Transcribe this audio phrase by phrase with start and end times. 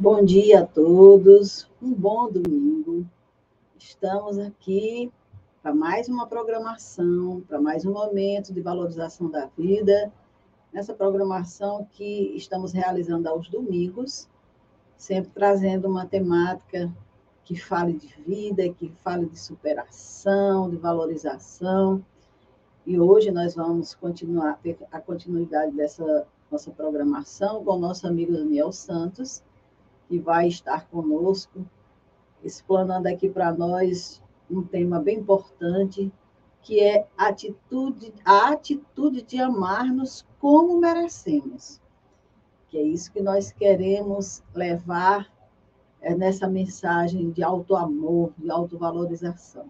[0.00, 3.04] Bom dia a todos, um bom domingo.
[3.76, 5.10] Estamos aqui
[5.60, 10.12] para mais uma programação, para mais um momento de valorização da vida,
[10.72, 14.28] nessa programação que estamos realizando aos domingos,
[14.96, 16.94] sempre trazendo uma temática
[17.42, 22.04] que fale de vida, que fale de superação, de valorização.
[22.86, 28.32] E hoje nós vamos continuar ter a continuidade dessa nossa programação com o nosso amigo
[28.32, 29.42] Daniel Santos,
[30.08, 31.64] que vai estar conosco,
[32.42, 36.10] explanando aqui para nós um tema bem importante,
[36.62, 41.80] que é atitude, a atitude de amar-nos como merecemos.
[42.68, 45.30] Que é isso que nós queremos levar
[46.00, 49.66] é, nessa mensagem de auto-amor, de autovalorização.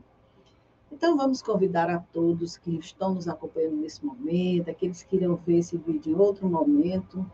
[0.90, 5.58] Então, vamos convidar a todos que estão nos acompanhando nesse momento, aqueles que irão ver
[5.58, 7.30] esse vídeo em outro momento,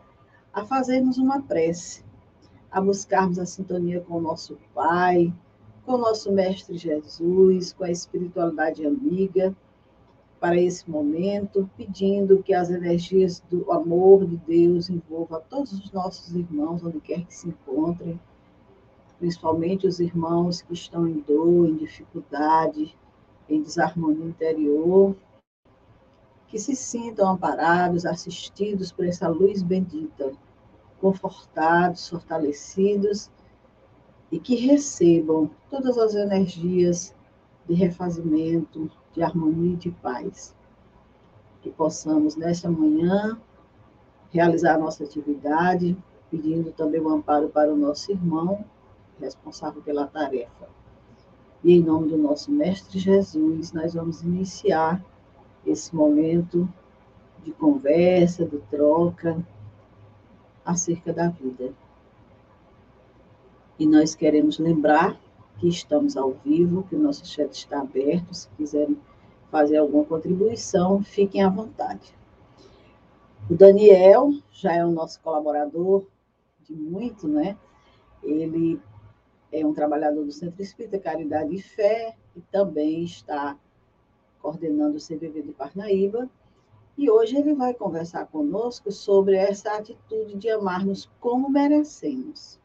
[0.53, 2.03] a fazermos uma prece,
[2.75, 5.33] a buscarmos a sintonia com o nosso Pai,
[5.85, 9.55] com o nosso Mestre Jesus, com a espiritualidade amiga,
[10.41, 16.35] para esse momento, pedindo que as energias do amor de Deus envolvam todos os nossos
[16.35, 18.19] irmãos, onde quer que se encontrem,
[19.19, 22.93] principalmente os irmãos que estão em dor, em dificuldade,
[23.47, 25.15] em desarmonia interior,
[26.49, 30.33] que se sintam amparados, assistidos por essa luz bendita,
[30.99, 33.29] confortados, fortalecidos
[34.31, 37.15] e que recebam todas as energias
[37.67, 40.55] de refazimento, de harmonia e de paz.
[41.61, 43.39] Que possamos, nesta manhã,
[44.31, 45.97] realizar nossa atividade,
[46.29, 48.65] pedindo também o amparo para o nosso irmão,
[49.19, 50.67] responsável pela tarefa.
[51.63, 55.03] E em nome do nosso Mestre Jesus, nós vamos iniciar
[55.65, 56.69] esse momento
[57.43, 59.37] de conversa, de troca
[60.65, 61.73] acerca da vida.
[63.77, 65.19] E nós queremos lembrar
[65.59, 68.33] que estamos ao vivo, que o nosso chat está aberto.
[68.33, 68.97] Se quiserem
[69.51, 72.13] fazer alguma contribuição, fiquem à vontade.
[73.49, 76.05] O Daniel já é o nosso colaborador
[76.63, 77.57] de muito, né?
[78.23, 78.81] Ele
[79.51, 83.57] é um trabalhador do Centro Espírita Caridade e Fé e também está
[84.41, 86.29] coordenando o CVV de Parnaíba.
[86.97, 92.57] E hoje ele vai conversar conosco sobre essa atitude de amarmos como merecemos.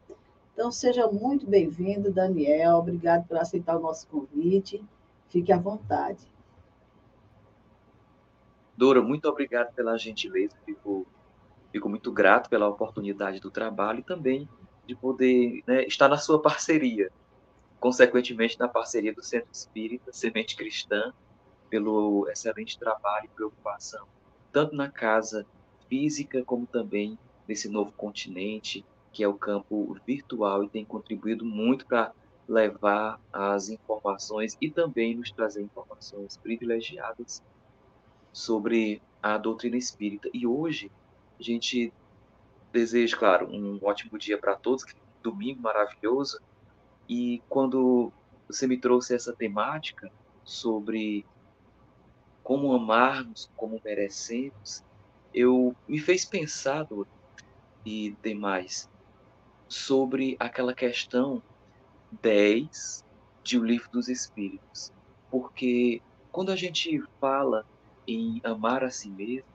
[0.53, 2.77] Então, seja muito bem-vindo, Daniel.
[2.77, 4.85] Obrigado por aceitar o nosso convite.
[5.29, 6.31] Fique à vontade.
[8.77, 10.57] Dora, muito obrigado pela gentileza.
[10.65, 11.07] Fico,
[11.73, 14.49] fico muito grato pela oportunidade do trabalho e também
[14.87, 17.11] de poder né, estar na sua parceria,
[17.79, 21.13] consequentemente na parceria do Centro Espírita, Semente Cristã,
[21.69, 24.07] pelo excelente trabalho e preocupação,
[24.53, 25.47] tanto na casa
[25.89, 31.87] física como também nesse novo continente, que é o campo virtual, e tem contribuído muito
[31.87, 32.13] para
[32.49, 37.43] levar as informações e também nos trazer informações privilegiadas
[38.33, 40.29] sobre a doutrina espírita.
[40.33, 40.91] E hoje
[41.39, 41.93] a gente
[42.73, 46.41] desejo, claro, um ótimo dia para todos, um domingo maravilhoso.
[47.09, 48.13] E quando
[48.47, 50.11] você me trouxe essa temática
[50.45, 51.25] sobre
[52.51, 54.83] como amarmos, como merecemos,
[55.33, 56.85] eu me fez pensar
[57.87, 58.91] e demais
[59.69, 61.41] sobre aquela questão
[62.21, 63.07] 10
[63.45, 64.93] de O Livro dos Espíritos.
[65.31, 66.03] Porque
[66.33, 67.65] quando a gente fala
[68.05, 69.47] em amar a si mesmo,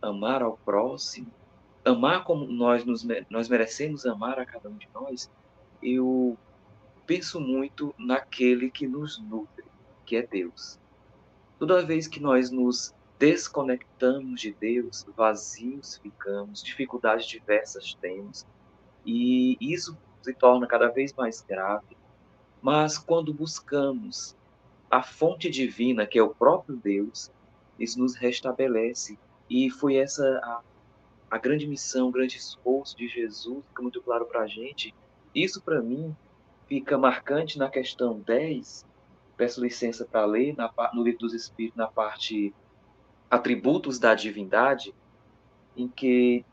[0.00, 1.32] amar ao próximo,
[1.84, 5.28] amar como nós, nos, nós merecemos amar a cada um de nós,
[5.82, 6.38] eu
[7.04, 9.64] penso muito naquele que nos nutre,
[10.06, 10.78] que é Deus.
[11.58, 18.46] Toda vez que nós nos desconectamos de Deus, vazios ficamos, dificuldades diversas temos,
[19.04, 21.96] e isso se torna cada vez mais grave.
[22.62, 24.36] Mas quando buscamos
[24.90, 27.30] a fonte divina, que é o próprio Deus,
[27.78, 29.18] isso nos restabelece.
[29.50, 30.60] E foi essa a
[31.30, 34.94] a grande missão, o grande esforço de Jesus fica muito claro para a gente.
[35.34, 36.16] Isso, para mim,
[36.66, 38.86] fica marcante na questão 10.
[39.38, 42.52] Peço licença para ler na, no Livro dos Espíritos, na parte
[43.30, 44.92] Atributos da Divindade,
[45.76, 46.44] em que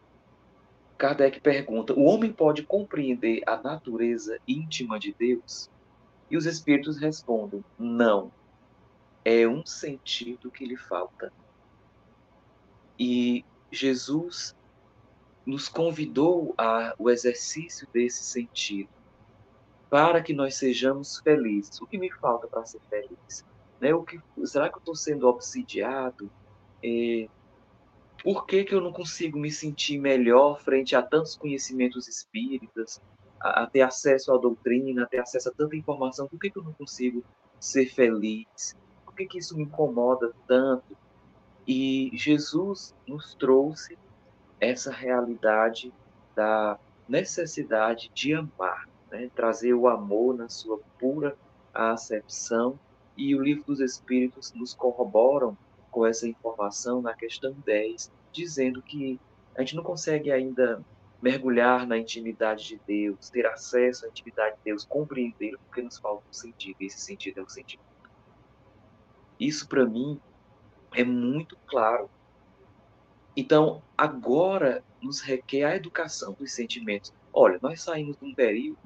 [0.96, 5.70] Kardec pergunta: o homem pode compreender a natureza íntima de Deus?
[6.30, 8.32] E os Espíritos respondem: não.
[9.24, 11.34] É um sentido que lhe falta.
[13.00, 14.56] E Jesus
[15.44, 18.90] nos convidou ao exercício desse sentido,
[19.96, 21.80] para que nós sejamos felizes.
[21.80, 23.46] O que me falta para ser feliz?
[23.80, 23.94] Né?
[23.94, 26.30] O que, será que eu estou sendo obsidiado?
[26.84, 27.30] É,
[28.22, 33.02] Por que, que eu não consigo me sentir melhor frente a tantos conhecimentos espíritas,
[33.40, 36.28] a, a ter acesso à doutrina, a ter acesso a tanta informação?
[36.28, 37.24] Por que, que eu não consigo
[37.58, 38.76] ser feliz?
[39.06, 40.98] Por que, que isso me incomoda tanto?
[41.66, 43.98] E Jesus nos trouxe
[44.60, 45.94] essa realidade
[46.36, 46.78] da
[47.08, 49.30] necessidade de amar, né?
[49.36, 51.38] trazer o amor na sua pura
[51.74, 52.80] acepção.
[53.18, 55.58] E o livro dos Espíritos nos corroboram
[55.90, 59.20] com essa informação na questão 10, dizendo que
[59.56, 60.84] a gente não consegue ainda
[61.22, 66.24] mergulhar na intimidade de Deus, ter acesso à intimidade de Deus, compreender porque nos falta
[66.30, 67.96] um sentido, e esse sentido é o sentimento.
[69.40, 70.20] Isso, para mim,
[70.94, 72.10] é muito claro.
[73.36, 77.14] Então, agora nos requer a educação dos sentimentos.
[77.38, 78.80] Olha, nós saímos de um período,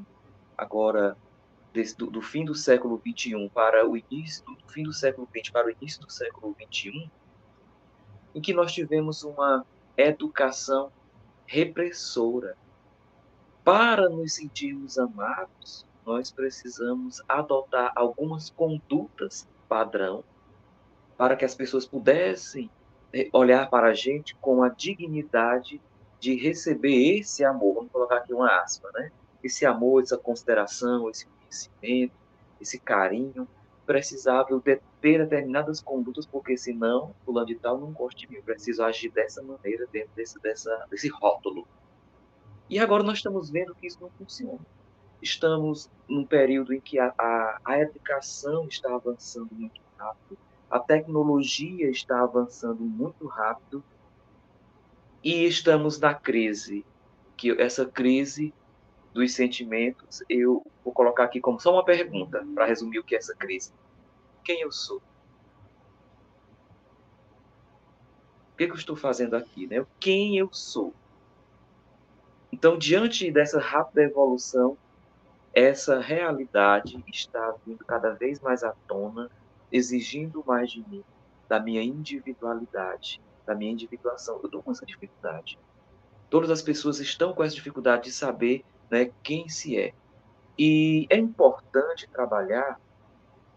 [0.58, 1.16] agora,
[1.72, 5.52] desse, do, do, fim do século XXI para o início, do fim do século XX
[5.52, 7.12] para o início do século XXI,
[8.34, 9.64] em que nós tivemos uma
[9.96, 10.92] educação
[11.46, 12.58] repressora.
[13.64, 20.24] Para nos sentirmos amados, nós precisamos adotar algumas condutas padrão
[21.16, 22.68] para que as pessoas pudessem
[23.14, 25.80] eh, olhar para a gente com a dignidade
[26.20, 29.12] de receber esse amor, vamos colocar aqui uma aspa, né?
[29.44, 32.14] Esse amor, essa consideração, esse conhecimento,
[32.60, 33.48] esse carinho,
[33.86, 38.44] precisava eu ter determinadas condutas, porque senão, fulano de tal não gosta de mim, eu
[38.44, 41.68] preciso agir dessa maneira, dentro desse, dessa, desse rótulo.
[42.70, 44.60] E agora nós estamos vendo que isso não funciona.
[45.22, 50.38] Estamos num período em que a, a, a educação está avançando muito rápido,
[50.70, 53.84] a tecnologia está avançando muito rápido,
[55.24, 56.86] e estamos na crise,
[57.36, 58.54] que essa crise
[59.14, 63.18] dos sentimentos, eu vou colocar aqui como só uma pergunta, para resumir o que é
[63.18, 63.74] essa crise.
[64.44, 64.98] Quem eu sou?
[68.54, 69.68] O que, que eu estou fazendo aqui?
[69.68, 69.86] Né?
[70.00, 70.94] Quem eu sou?
[72.52, 74.78] Então, diante dessa rápida evolução,
[75.54, 79.30] essa realidade está vindo cada vez mais à tona,
[79.72, 81.04] exigindo mais de mim,
[81.48, 84.38] da minha individualidade, da minha individuação.
[84.38, 85.58] Eu estou com essa dificuldade.
[86.30, 89.92] Todas as pessoas estão com essa dificuldade de saber né, quem se é.
[90.58, 92.80] E é importante trabalhar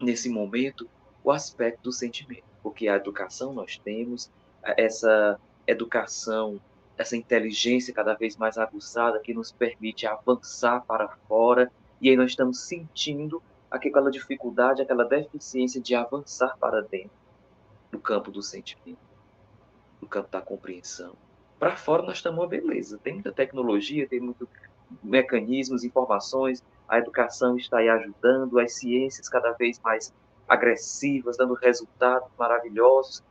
[0.01, 0.89] nesse momento
[1.23, 4.31] o aspecto do sentimento, porque a educação nós temos,
[4.63, 6.59] essa educação,
[6.97, 12.31] essa inteligência cada vez mais aguçada que nos permite avançar para fora, e aí nós
[12.31, 17.11] estamos sentindo aquela dificuldade, aquela deficiência de avançar para dentro
[17.91, 19.12] do campo do sentimento
[20.03, 21.15] no campo da compreensão.
[21.57, 22.99] Para fora nós estamos uma beleza.
[23.01, 24.47] Tem muita tecnologia, tem muitos
[25.01, 30.13] mecanismos, informações, a educação está aí ajudando, as ciências cada vez mais
[30.47, 33.23] agressivas, dando resultados maravilhosos.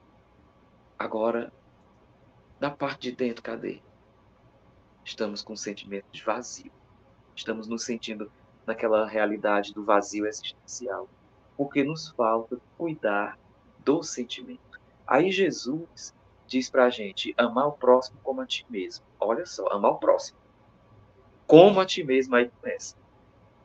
[0.98, 1.52] Agora,
[2.58, 3.80] da parte de dentro, cadê?
[5.04, 6.72] Estamos com sentimentos de vazio.
[7.36, 8.32] Estamos nos sentindo
[8.66, 11.08] naquela realidade do vazio existencial.
[11.56, 13.38] Porque nos falta cuidar
[13.84, 14.80] do sentimento.
[15.06, 16.14] Aí Jesus
[16.52, 19.04] diz para a gente amar o próximo como a ti mesmo.
[19.18, 20.38] Olha só, amar o próximo.
[21.46, 22.94] Como a ti mesmo aí começa.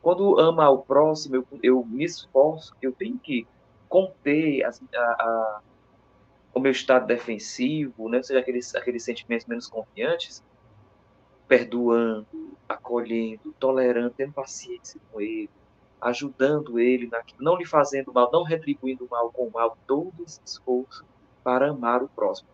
[0.00, 3.46] Quando ama o próximo, eu, eu me esforço, eu tenho que
[3.88, 5.60] conter a, a,
[6.54, 8.18] o meu estado defensivo, né?
[8.18, 10.42] ou seja, aqueles, aqueles sentimentos menos confiantes,
[11.46, 15.50] perdoando, acolhendo, tolerando, tendo paciência com ele,
[16.00, 21.04] ajudando ele, não lhe fazendo mal, não retribuindo mal com mal, todo esse esforço
[21.42, 22.48] para amar o próximo.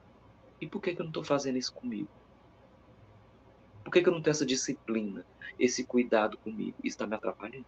[0.65, 2.09] E por que, que eu não estou fazendo isso comigo?
[3.85, 5.27] Por que, que eu não tenho essa disciplina,
[5.59, 6.75] esse cuidado comigo?
[6.83, 7.67] Isso está me atrapalhando.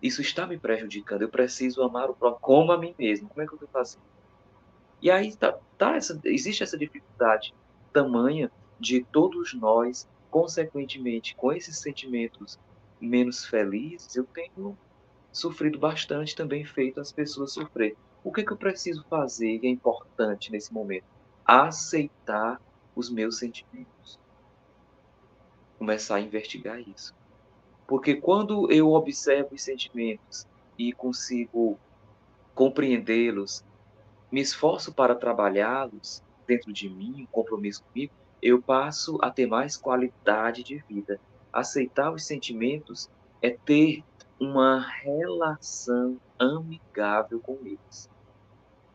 [0.00, 1.22] Isso está me prejudicando.
[1.22, 3.28] Eu preciso amar o próximo como a mim mesmo.
[3.28, 4.04] Como é que eu estou fazendo?
[5.02, 7.52] E aí tá, tá essa, existe essa dificuldade
[7.92, 8.48] tamanha
[8.78, 12.60] de todos nós, consequentemente, com esses sentimentos
[13.00, 14.78] menos felizes, eu tenho
[15.38, 17.96] sofrido bastante também, feito as pessoas sofrer.
[18.22, 21.04] O que, é que eu preciso fazer que é importante nesse momento?
[21.44, 22.60] Aceitar
[22.94, 24.18] os meus sentimentos.
[25.78, 27.14] Começar a investigar isso.
[27.86, 31.78] Porque quando eu observo os sentimentos e consigo
[32.54, 33.64] compreendê-los,
[34.30, 39.76] me esforço para trabalhá-los dentro de mim, um compromisso comigo, eu passo a ter mais
[39.76, 41.20] qualidade de vida.
[41.52, 43.08] Aceitar os sentimentos
[43.40, 44.04] é ter
[44.40, 48.08] uma relação amigável com eles.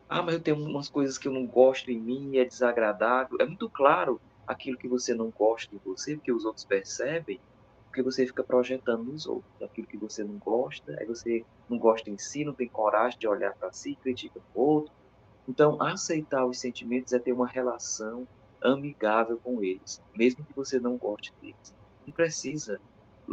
[0.08, 3.36] Ah, mas eu tenho umas coisas que eu não gosto em mim, é desagradável.
[3.40, 7.40] É muito claro aquilo que você não gosta em você, porque os outros percebem,
[7.90, 9.50] porque você fica projetando nos outros.
[9.62, 13.28] Aquilo que você não gosta, aí você não gosta em si, não tem coragem de
[13.28, 14.92] olhar para si, critica o outro.
[15.48, 18.26] Então, aceitar os sentimentos é ter uma relação
[18.62, 21.74] amigável com eles, mesmo que você não goste deles.
[22.06, 22.80] Não precisa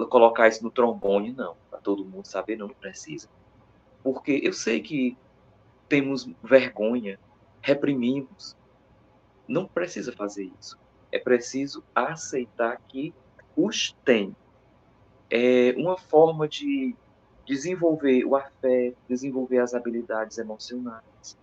[0.10, 3.28] colocar isso no trombone, não, para todo mundo saber, não, não precisa.
[4.04, 5.18] Porque eu sei que
[5.88, 7.20] temos vergonha,
[7.62, 8.56] reprimimos.
[9.48, 10.80] Não precisa fazer isso.
[11.12, 13.14] É preciso aceitar que
[13.56, 14.36] os tem.
[15.30, 16.96] É uma forma de
[17.46, 21.38] desenvolver o afeto, desenvolver as habilidades emocionais.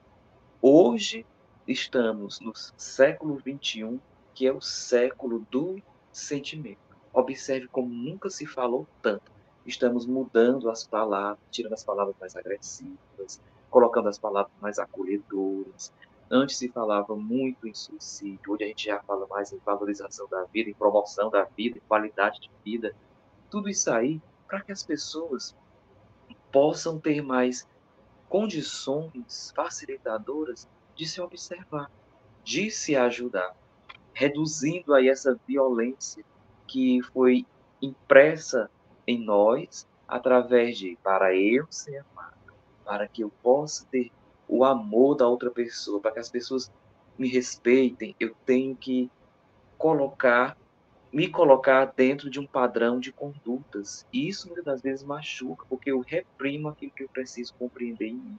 [0.62, 1.26] Hoje
[1.67, 4.00] estamos no século XXI,
[4.35, 6.88] que é o século do sentimento.
[7.18, 9.32] Observe como nunca se falou tanto.
[9.66, 15.92] Estamos mudando as palavras, tirando as palavras mais agressivas, colocando as palavras mais acolhedoras.
[16.30, 20.44] Antes se falava muito em suicídio, hoje a gente já fala mais em valorização da
[20.44, 22.94] vida, em promoção da vida, em qualidade de vida.
[23.50, 25.56] Tudo isso aí para que as pessoas
[26.52, 27.66] possam ter mais
[28.28, 31.90] condições facilitadoras de se observar,
[32.44, 33.56] de se ajudar,
[34.12, 36.25] reduzindo aí essa violência
[36.68, 37.46] que foi
[37.82, 38.70] impressa
[39.06, 44.12] em nós através de para eu ser amado, para que eu possa ter
[44.46, 46.70] o amor da outra pessoa, para que as pessoas
[47.18, 49.10] me respeitem, eu tenho que
[49.76, 50.56] colocar
[51.10, 54.06] me colocar dentro de um padrão de condutas.
[54.12, 58.38] Isso muitas das vezes machuca, porque eu reprimo aquilo que eu preciso compreender em mim.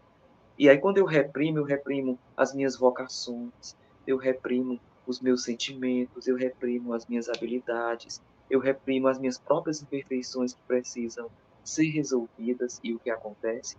[0.58, 6.28] E aí, quando eu reprimo, eu reprimo as minhas vocações, eu reprimo os meus sentimentos,
[6.28, 11.30] eu reprimo as minhas habilidades, eu reprimo as minhas próprias imperfeições que precisam
[11.64, 12.80] ser resolvidas.
[12.84, 13.78] E o que acontece?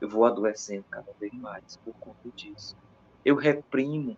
[0.00, 2.76] Eu vou adoecendo cada vez mais por conta disso.
[3.24, 4.16] Eu reprimo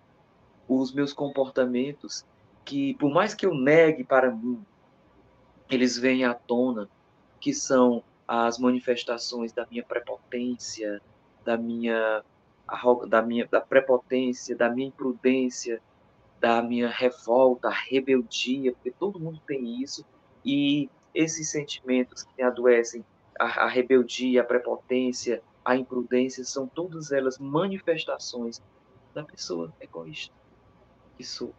[0.69, 2.25] os meus comportamentos
[2.65, 4.65] que, por mais que eu negue para mim,
[5.69, 6.89] eles vêm à tona,
[7.41, 11.01] que são as manifestações da minha prepotência,
[11.45, 12.23] da minha
[13.09, 15.83] da minha da prepotência, da minha imprudência,
[16.41, 20.05] da minha revolta, rebeldia, porque todo mundo tem isso
[20.45, 23.05] e esses sentimentos que adoecem,
[23.39, 28.63] a, a rebeldia, a prepotência, a imprudência, são todas elas manifestações
[29.15, 30.35] da pessoa egoísta
[31.17, 31.55] que sou.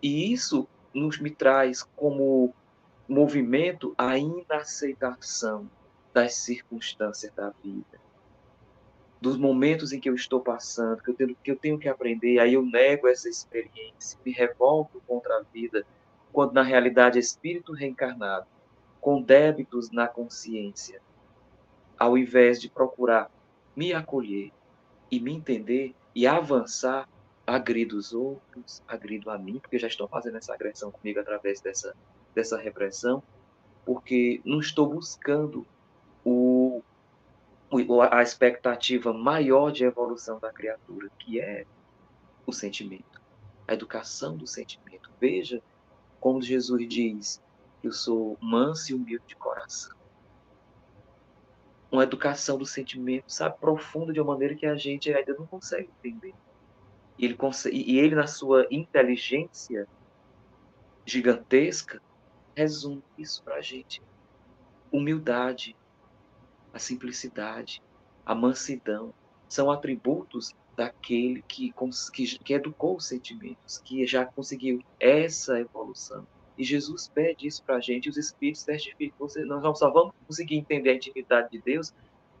[0.00, 2.54] E isso nos me traz como
[3.08, 5.68] movimento a inaceitação
[6.14, 8.00] das circunstâncias da vida,
[9.20, 12.38] dos momentos em que eu estou passando, que eu tenho que, eu tenho que aprender,
[12.38, 15.84] aí eu nego essa experiência, me revolto contra a vida,
[16.32, 18.46] quando na realidade é espírito reencarnado,
[19.00, 21.00] com débitos na consciência,
[21.98, 23.30] ao invés de procurar
[23.76, 24.52] me acolher
[25.10, 27.08] e me entender e avançar,
[27.46, 31.94] agrido os outros, agrido a mim, porque já estão fazendo essa agressão comigo através dessa,
[32.34, 33.22] dessa repressão,
[33.84, 35.66] porque não estou buscando
[36.24, 36.30] o,
[38.10, 41.64] a expectativa maior de evolução da criatura, que é
[42.44, 43.20] o sentimento,
[43.66, 45.10] a educação do sentimento.
[45.20, 45.62] Veja
[46.20, 47.42] como Jesus diz:
[47.82, 49.96] Eu sou manso e humilde de coração.
[51.90, 55.90] Uma educação do sentimento, sabe, profunda de uma maneira que a gente ainda não consegue
[55.98, 56.34] entender.
[57.18, 57.36] E ele,
[57.72, 59.88] e ele, na sua inteligência
[61.04, 62.00] gigantesca,
[62.54, 64.00] resume isso para a gente.
[64.92, 65.76] Humildade,
[66.72, 67.82] a simplicidade,
[68.24, 69.12] a mansidão,
[69.48, 71.72] são atributos daquele que,
[72.12, 76.26] que, que educou os sentimentos, que já conseguiu essa evolução.
[76.56, 79.26] E Jesus pede isso para a gente, os Espíritos certificam.
[79.46, 81.92] Nós só vamos conseguir entender a intimidade de Deus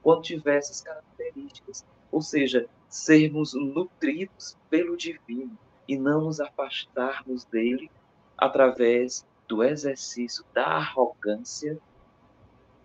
[0.02, 1.84] quando tiver essas características.
[2.12, 5.56] Ou seja, sermos nutridos pelo divino
[5.88, 7.90] e não nos afastarmos dele
[8.36, 11.78] através do exercício da arrogância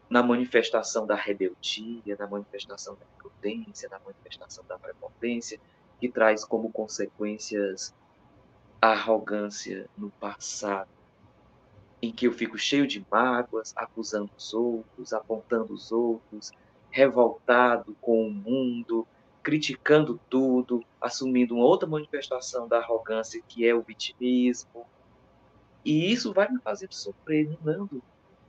[0.10, 5.60] na manifestação da rebeldia, na manifestação da imprudência, na manifestação da prepotência,
[6.00, 7.94] que traz como consequências
[8.82, 10.90] a arrogância no passado,
[12.02, 16.52] em que eu fico cheio de mágoas, acusando os outros, apontando os outros,
[16.92, 19.08] revoltado com o mundo,
[19.42, 24.86] criticando tudo, assumindo uma outra manifestação da arrogância que é o vitimismo.
[25.84, 27.50] E isso vai me fazendo sofrer,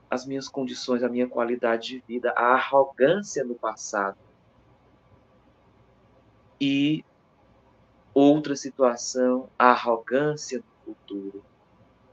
[0.09, 4.17] as minhas condições, a minha qualidade de vida, a arrogância no passado.
[6.59, 7.03] E
[8.13, 11.43] outra situação, a arrogância no futuro,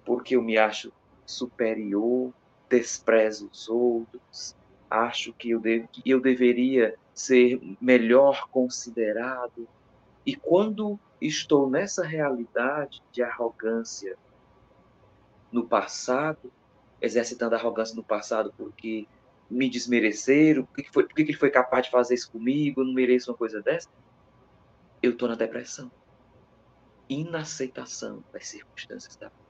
[0.05, 0.93] porque eu me acho
[1.25, 2.33] superior,
[2.69, 4.55] desprezo os outros,
[4.91, 5.63] acho que eu,
[6.05, 9.69] eu deveria ser melhor considerado.
[10.27, 14.17] E quando estou nessa realidade de arrogância
[15.51, 16.53] no passado,
[17.04, 19.06] exercitando arrogância no passado porque
[19.50, 22.84] me desmereceram, por que, foi, por que ele foi capaz de fazer isso comigo, eu
[22.84, 23.88] não mereço uma coisa dessa?
[25.04, 25.90] eu estou na depressão.
[27.08, 29.44] Inaceitação das circunstâncias da vida.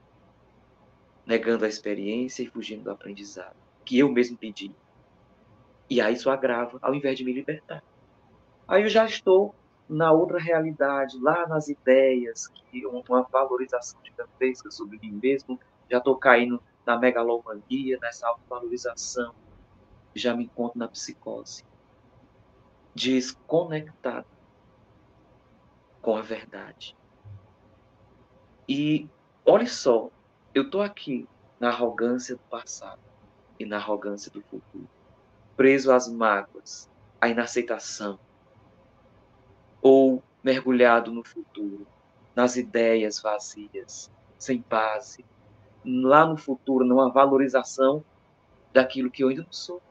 [1.25, 4.71] Negando a experiência e fugindo do aprendizado, que eu mesmo pedi.
[5.89, 7.81] E aí isso agrava, ao invés de me libertar.
[8.67, 9.55] Aí eu já estou
[9.87, 15.59] na outra realidade, lá nas ideias, que uma valorização gigantesca sobre mim mesmo,
[15.89, 19.33] já estou caindo na megalomania, nessa autovalorização,
[20.13, 21.63] já me encontro na psicose,
[22.93, 24.27] desconectado
[26.01, 26.95] com a verdade.
[28.67, 29.09] E
[29.45, 30.09] olha só,
[30.53, 31.27] eu estou aqui
[31.59, 33.01] na arrogância do passado
[33.59, 34.87] e na arrogância do futuro,
[35.57, 36.89] preso às mágoas,
[37.19, 38.19] à inaceitação,
[39.81, 41.87] ou mergulhado no futuro,
[42.35, 45.25] nas ideias vazias, sem base,
[45.85, 48.03] lá no futuro, numa valorização
[48.73, 49.81] daquilo que eu ainda não sou.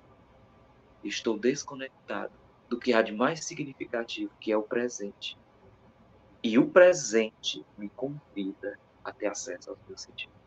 [1.02, 2.32] Estou desconectado
[2.68, 5.38] do que há de mais significativo, que é o presente.
[6.42, 10.42] E o presente me convida a ter acesso aos meus sentimentos.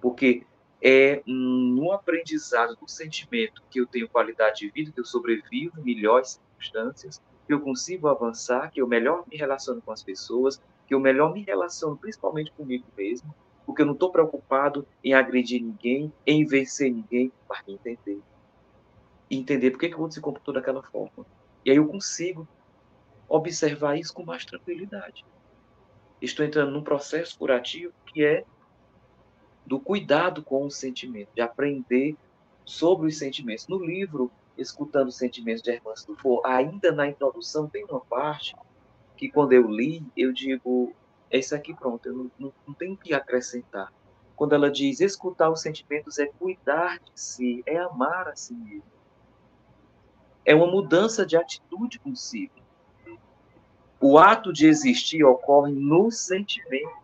[0.00, 0.46] Porque
[0.82, 5.84] é no aprendizado do sentimento que eu tenho qualidade de vida, que eu sobrevivo em
[5.84, 10.94] melhores circunstâncias, que eu consigo avançar, que eu melhor me relaciono com as pessoas, que
[10.94, 13.34] eu melhor me relaciono principalmente comigo mesmo,
[13.70, 18.20] porque eu não estou preocupado em agredir ninguém, em vencer ninguém, para entender.
[19.30, 21.24] Entender por que, que o outro se comportou daquela forma.
[21.64, 22.48] E aí eu consigo
[23.28, 25.24] observar isso com mais tranquilidade.
[26.20, 28.44] Estou entrando num processo curativo que é
[29.64, 32.16] do cuidado com o sentimento, de aprender
[32.64, 33.68] sobre os sentimentos.
[33.68, 38.56] No livro escutando os sentimentos de Hermance Dufour, ainda na introdução tem uma parte
[39.16, 40.92] que quando eu li, eu digo,
[41.30, 43.92] é isso aqui pronto, eu não, não, não tenho que acrescentar.
[44.34, 48.90] Quando ela diz, escutar os sentimentos é cuidar de si, é amar a si mesmo.
[50.44, 52.54] É uma mudança de atitude consigo.
[54.00, 56.98] O ato de existir ocorre no sentimento.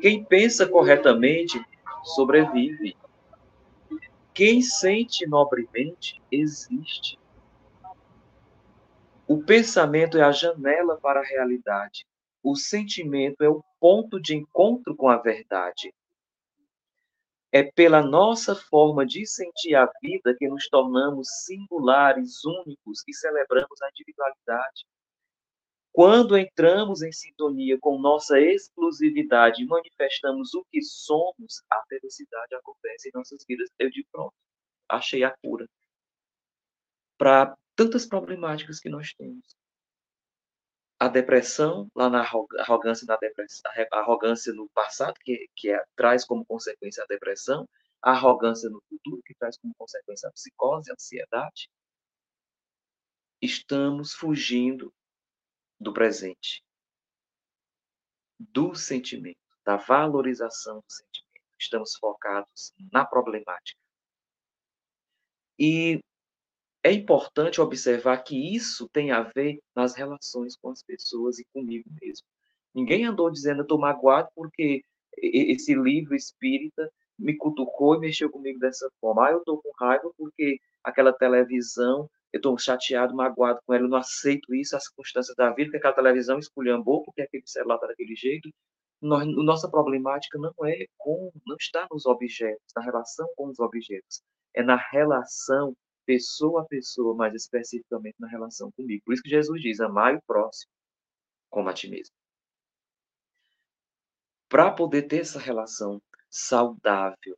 [0.00, 1.62] Quem pensa corretamente
[2.02, 2.96] sobrevive.
[4.32, 7.18] Quem sente nobremente existe.
[9.28, 12.06] O pensamento é a janela para a realidade.
[12.48, 15.92] O sentimento é o ponto de encontro com a verdade.
[17.50, 23.82] É pela nossa forma de sentir a vida que nos tornamos singulares, únicos e celebramos
[23.82, 24.86] a individualidade.
[25.90, 33.08] Quando entramos em sintonia com nossa exclusividade e manifestamos o que somos, a felicidade acontece
[33.08, 33.68] em nossas vidas.
[33.76, 34.34] Eu digo, pronto,
[34.88, 35.68] achei a cura
[37.18, 39.65] para tantas problemáticas que nós temos.
[40.98, 46.44] A depressão, lá na arrogância, na depressão, arrogância no passado, que, que é, traz como
[46.46, 47.68] consequência a depressão,
[48.02, 51.70] a arrogância no futuro, que traz como consequência a psicose, a ansiedade.
[53.42, 54.92] Estamos fugindo
[55.78, 56.64] do presente,
[58.38, 61.26] do sentimento, da valorização do sentimento.
[61.58, 63.78] Estamos focados na problemática.
[65.58, 66.00] E
[66.86, 71.90] é importante observar que isso tem a ver nas relações com as pessoas e comigo
[72.00, 72.24] mesmo.
[72.72, 74.82] Ninguém andou dizendo eu estou magoado porque
[75.18, 79.26] esse livro espírita me cutucou e mexeu comigo dessa forma.
[79.26, 83.88] Ah, eu estou com raiva porque aquela televisão eu estou chateado, magoado com ela, eu
[83.88, 87.88] não aceito isso, as circunstâncias da vida, que aquela televisão esculhambou, porque aquele celular está
[87.88, 88.48] daquele jeito.
[89.00, 94.22] Nós, nossa problemática não é com, não está nos objetos, na relação com os objetos,
[94.54, 95.74] é na relação
[96.06, 99.02] pessoa a pessoa, mais especificamente na relação comigo.
[99.04, 100.70] Por isso que Jesus diz: amai o próximo
[101.50, 102.14] como a ti mesmo.
[104.48, 107.36] Para poder ter essa relação saudável.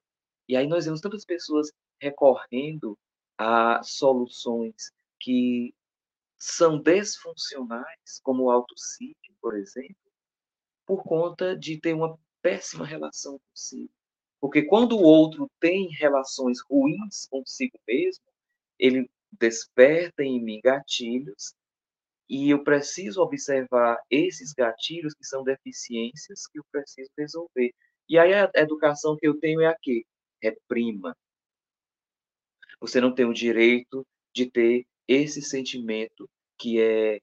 [0.48, 2.98] E aí nós vemos tantas pessoas recorrendo
[3.36, 5.74] a soluções que
[6.38, 9.96] são desfuncionais, como o autocídio, por exemplo,
[10.86, 13.92] por conta de ter uma péssima relação consigo.
[14.40, 18.24] Porque quando o outro tem relações ruins consigo mesmo,
[18.78, 21.54] ele desperta em mim gatilhos
[22.28, 27.72] e eu preciso observar esses gatilhos que são deficiências que eu preciso resolver.
[28.08, 30.04] E aí a educação que eu tenho é a quê?
[30.42, 31.16] Reprima,
[32.80, 37.18] você não tem o direito de ter esse sentimento que é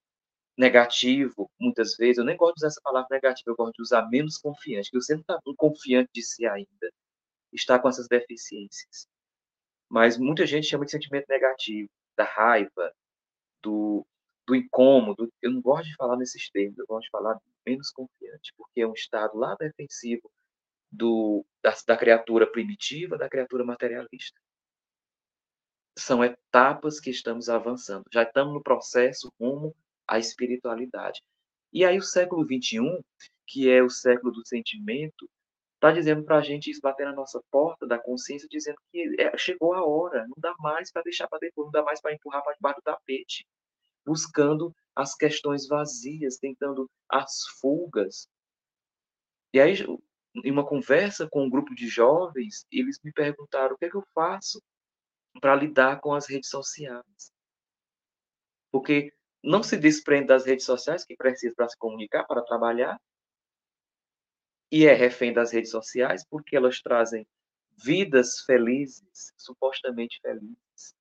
[0.58, 2.18] negativo, muitas vezes.
[2.18, 5.00] Eu nem gosto de usar essa palavra negativa, eu gosto de usar menos confiante, que
[5.00, 6.92] você não está confiante de si ainda.
[7.54, 9.08] Está com essas deficiências.
[9.90, 12.94] Mas muita gente chama de sentimento negativo, da raiva,
[13.64, 14.06] do,
[14.48, 15.32] do incômodo.
[15.42, 18.88] Eu não gosto de falar nesses termos, eu gosto de falar menos confiante, porque é
[18.88, 20.32] um estado lá defensivo
[20.92, 24.40] do, da, da criatura primitiva, da criatura materialista
[25.98, 28.04] são etapas que estamos avançando.
[28.12, 29.76] Já estamos no processo rumo
[30.08, 31.22] a espiritualidade.
[31.72, 33.02] E aí o século XXI,
[33.48, 35.30] que é o século do sentimento,
[35.86, 39.38] está dizendo para a gente isso, bater na nossa porta da consciência, dizendo que é,
[39.38, 42.44] chegou a hora, não dá mais para deixar para depois, não dá mais para empurrar
[42.44, 43.48] para debaixo do tapete,
[44.06, 48.28] buscando as questões vazias, tentando as fugas.
[49.54, 49.76] E aí,
[50.44, 53.96] em uma conversa com um grupo de jovens, eles me perguntaram o que é que
[53.96, 54.62] eu faço
[55.40, 57.32] para lidar com as redes sociais.
[58.72, 63.00] Porque não se desprende das redes sociais que precisa para se comunicar, para trabalhar,
[64.76, 67.26] e é refém das redes sociais porque elas trazem
[67.82, 70.94] vidas felizes, supostamente felizes.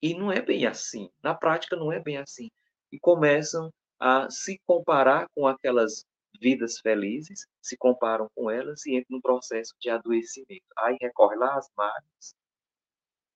[0.00, 1.10] E não é bem assim.
[1.20, 2.48] Na prática, não é bem assim.
[2.92, 6.04] E começam a se comparar com aquelas
[6.40, 10.64] vidas felizes, se comparam com elas e entram num processo de adoecimento.
[10.78, 12.36] Aí recorre lá às mágoas,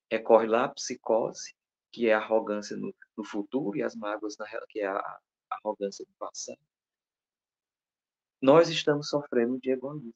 [0.09, 1.53] recorre lá à psicose,
[1.91, 5.19] que é a arrogância no, no futuro, e as mágoas, na, que é a,
[5.51, 6.61] arrogância do passado.
[8.41, 10.15] Nós estamos sofrendo de egoísmo,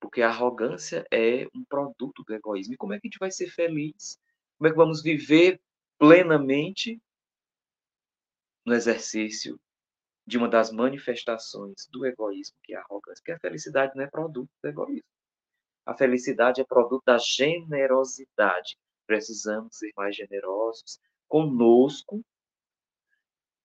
[0.00, 2.74] porque a arrogância é um produto do egoísmo.
[2.74, 4.18] E como é que a gente vai ser feliz?
[4.58, 5.60] Como é que vamos viver
[5.98, 7.00] plenamente
[8.64, 9.58] no exercício
[10.26, 13.22] de uma das manifestações do egoísmo, que é a arrogância?
[13.22, 15.08] Porque a felicidade não é produto do egoísmo.
[15.86, 18.76] A felicidade é produto da generosidade.
[19.06, 22.24] Precisamos ser mais generosos conosco,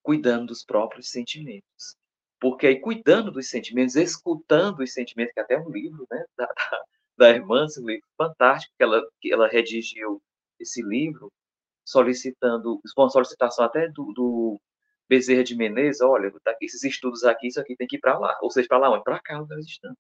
[0.04, 1.99] cuidando dos próprios sentimentos.
[2.40, 6.46] Porque aí, cuidando dos sentimentos, escutando os sentimentos, que é até um livro né, da,
[6.56, 6.84] da,
[7.18, 10.22] da irmã, um livro fantástico, que ela, que ela redigiu
[10.60, 11.32] esse livro,
[11.86, 14.62] solicitando, uma solicitação até do, do
[15.10, 18.38] Bezerra de Menezes, olha, tá, esses estudos aqui, isso aqui tem que ir para lá.
[18.42, 19.02] Ou seja, para lá?
[19.02, 19.98] Para cá onde nós estamos.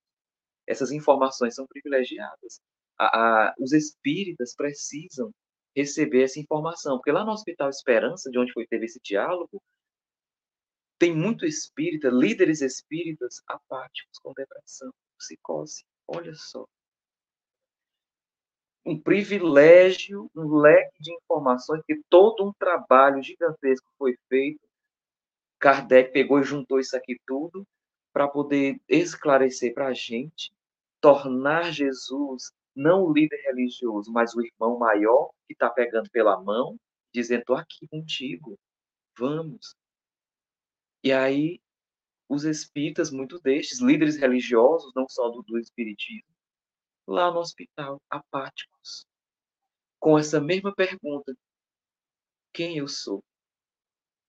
[0.67, 2.61] Essas informações são privilegiadas.
[2.97, 5.31] A, a, os espíritas precisam
[5.75, 9.61] receber essa informação, porque lá no Hospital Esperança, de onde foi teve esse diálogo,
[10.99, 15.85] tem muito espírita, líderes espíritas apáticos com depressão, psicose.
[16.05, 16.67] Olha só.
[18.85, 24.59] Um privilégio, um leque de informações, que todo um trabalho gigantesco foi feito.
[25.59, 27.65] Kardec pegou e juntou isso aqui tudo
[28.11, 30.51] para poder esclarecer para a gente,
[30.99, 36.77] tornar Jesus não o líder religioso, mas o irmão maior que está pegando pela mão,
[37.13, 38.57] dizendo: estou aqui contigo,
[39.17, 39.75] vamos.
[41.03, 41.61] E aí,
[42.27, 46.29] os espíritas, muitos destes, líderes religiosos, não só do, do espiritismo,
[47.07, 49.05] lá no hospital, apáticos,
[49.99, 51.33] com essa mesma pergunta:
[52.53, 53.23] quem eu sou?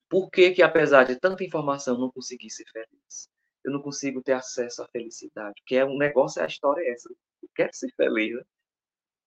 [0.08, 3.28] Por que, que apesar de tanta informação, eu não consegui ser feliz?
[3.64, 5.54] Eu não consigo ter acesso à felicidade?
[5.60, 7.08] Porque é um negócio, a história é essa.
[7.42, 8.42] Eu quero ser feliz, né?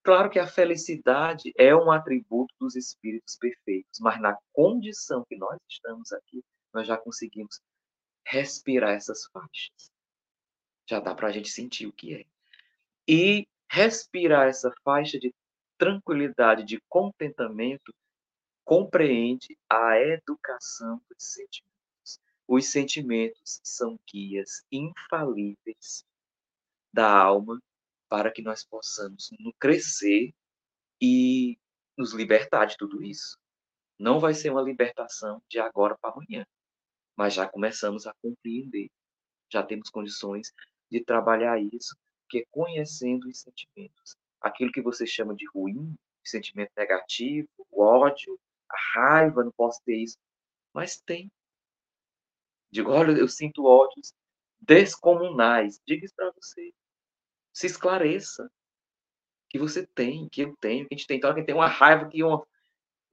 [0.03, 5.57] Claro que a felicidade é um atributo dos espíritos perfeitos, mas na condição que nós
[5.69, 7.61] estamos aqui, nós já conseguimos
[8.25, 9.91] respirar essas faixas.
[10.89, 12.25] Já dá para a gente sentir o que é.
[13.07, 15.33] E respirar essa faixa de
[15.77, 17.93] tranquilidade, de contentamento,
[18.63, 22.19] compreende a educação dos sentimentos.
[22.47, 26.05] Os sentimentos são guias infalíveis
[26.93, 27.61] da alma
[28.07, 30.33] para que nós possamos crescer
[31.01, 31.57] e
[31.97, 33.37] nos libertar de tudo isso.
[33.99, 36.45] Não vai ser uma libertação de agora para amanhã
[37.15, 38.89] mas já começamos a compreender,
[39.51, 40.51] já temos condições
[40.89, 41.95] de trabalhar isso,
[42.29, 44.15] que é conhecendo os sentimentos.
[44.41, 49.97] Aquilo que você chama de ruim, sentimento negativo, o ódio, a raiva, não posso ter
[49.97, 50.17] isso,
[50.73, 51.31] mas tem.
[52.71, 54.13] Digo, olha, eu sinto ódios
[54.59, 55.79] descomunais.
[55.85, 56.73] Diga isso para você.
[57.53, 58.49] Se esclareça.
[59.49, 61.17] Que você tem, que eu tenho, que a gente tem.
[61.17, 62.43] Então, que tem uma raiva, que uma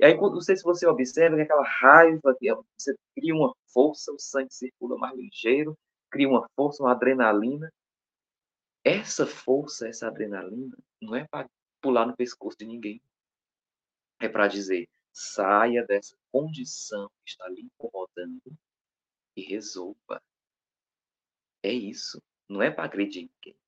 [0.01, 2.35] e aí, não sei se você observa que aquela raiva,
[2.75, 5.77] você cria uma força, o sangue circula mais ligeiro,
[6.11, 7.71] cria uma força, uma adrenalina.
[8.83, 11.47] Essa força, essa adrenalina, não é para
[11.83, 12.99] pular no pescoço de ninguém.
[14.19, 18.57] É para dizer, saia dessa condição que está lhe incomodando
[19.37, 20.23] e resolva.
[21.63, 22.23] É isso.
[22.49, 23.59] Não é para agredir ninguém.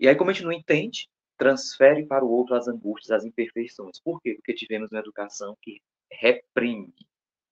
[0.00, 1.08] E aí, como a gente não entende,
[1.42, 3.98] transfere para o outro as angústias, as imperfeições.
[3.98, 4.34] Por quê?
[4.34, 6.94] Porque tivemos uma educação que reprime,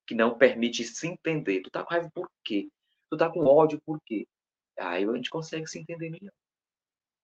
[0.06, 1.60] que não permite se entender.
[1.60, 2.68] Tu tá com raiva por quê?
[3.10, 4.28] Tu tá com ódio por quê?
[4.78, 6.32] Aí a gente consegue se entender melhor.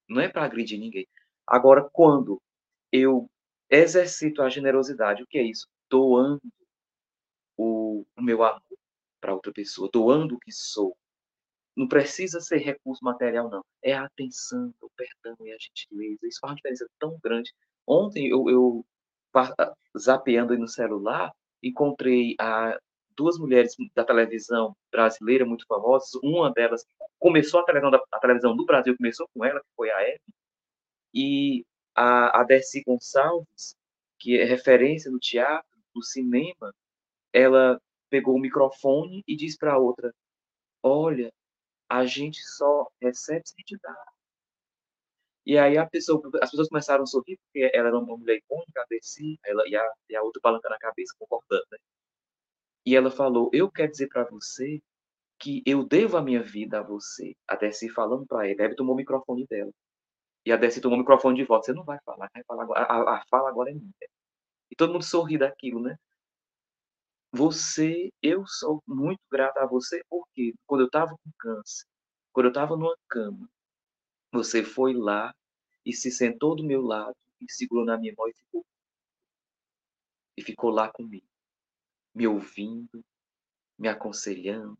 [0.09, 1.07] Não é para agredir ninguém.
[1.47, 2.41] Agora, quando
[2.91, 3.29] eu
[3.69, 5.67] exercito a generosidade, o que é isso?
[5.89, 6.41] Doando
[7.55, 8.61] o, o meu amor
[9.21, 10.97] para outra pessoa, doando o que sou,
[11.77, 13.63] não precisa ser recurso material, não.
[13.83, 16.27] É a atenção, o perdão e a gentileza.
[16.27, 17.53] Isso faz uma diferença tão grande.
[17.85, 18.85] Ontem eu, eu
[19.97, 22.75] zapeando aí no celular, encontrei a
[23.15, 26.09] duas mulheres da televisão brasileira muito famosas.
[26.23, 26.83] Uma delas
[27.19, 30.21] começou a televisão, da, a televisão do Brasil, começou com ela, que foi a Eve,
[31.13, 31.63] e
[31.95, 33.75] a, a Dercy Gonçalves,
[34.19, 36.73] que é referência no teatro, no cinema,
[37.31, 40.11] ela pegou o microfone e disse para a outra:
[40.83, 41.31] Olha,
[41.89, 43.95] a gente só recebe sem te dar.
[45.45, 48.81] E aí a pessoa, as pessoas começaram a sorrir, porque ela era uma mulher icônica,
[48.81, 51.77] a Dercy, ela, e, a, e a outra balançando a cabeça, concordando, né?
[52.85, 54.81] E ela falou: Eu quero dizer para você
[55.39, 57.35] que eu devo a minha vida a você.
[57.47, 58.61] A Dercy falando para ele.
[58.63, 59.71] Ele tomou o microfone dela.
[60.45, 61.67] E a Dercy tomou o microfone de volta.
[61.67, 62.81] Você não vai falar, vai falar agora.
[62.83, 63.91] A, a fala agora é minha.
[64.71, 65.97] E todo mundo sorri daquilo, né?
[67.31, 71.85] Você, eu sou muito grata a você, porque quando eu estava com câncer,
[72.33, 73.49] quando eu estava numa cama,
[74.31, 75.33] você foi lá
[75.85, 78.65] e se sentou do meu lado e segurou na minha mão e ficou,
[80.37, 81.27] e ficou lá comigo,
[82.13, 83.03] me ouvindo,
[83.77, 84.77] me aconselhando,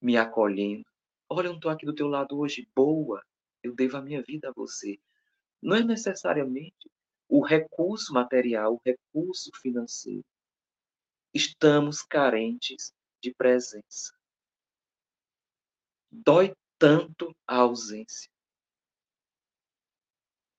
[0.00, 0.86] me acolhendo.
[1.28, 3.22] Olha, eu não estou aqui do teu lado hoje, boa,
[3.62, 4.98] eu devo a minha vida a você.
[5.60, 6.90] Não é necessariamente
[7.28, 10.24] o recurso material, o recurso financeiro.
[11.38, 14.12] Estamos carentes de presença.
[16.10, 18.28] Dói tanto a ausência.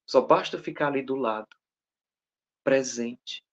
[0.08, 1.50] Só basta ficar ali do lado,
[2.64, 3.44] presente.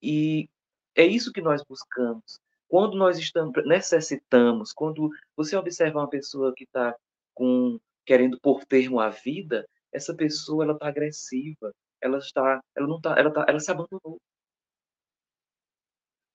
[0.00, 0.48] E
[0.94, 2.38] é isso que nós buscamos.
[2.68, 6.96] Quando nós estamos necessitamos, quando você observa uma pessoa que está
[7.34, 12.98] com querendo pôr termo à vida, essa pessoa ela está agressiva, ela está, ela não
[12.98, 14.20] está, ela tá, ela se abandonou.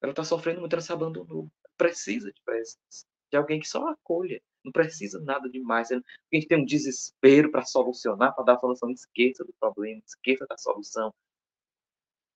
[0.04, 1.50] Ela está sofrendo muito, ela se abandonou.
[1.78, 4.42] Precisa de presença, de alguém que só acolha.
[4.63, 5.92] Não precisa nada demais.
[5.92, 8.92] A gente tem um desespero para solucionar, para dar a solução.
[8.92, 11.13] Esqueça do problema, esqueça da solução.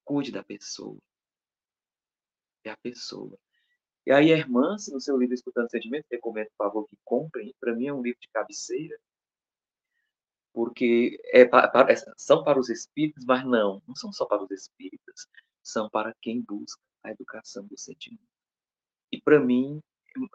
[0.05, 0.97] Cuide da pessoa.
[2.63, 3.37] É a pessoa.
[4.05, 7.53] E aí, irmã, se no seu livro Escutando Sentimentos, recomendo, por favor, que comprem.
[7.59, 8.97] Para mim é um livro de cabeceira,
[10.53, 15.27] porque é para, são para os espíritos, mas não, não são só para os espíritos,
[15.61, 18.21] são para quem busca a educação do sentimento.
[19.11, 19.81] E para mim,